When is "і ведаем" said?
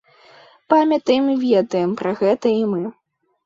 1.35-1.95